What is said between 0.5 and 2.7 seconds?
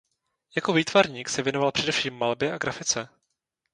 Jako výtvarník se věnoval především malbě a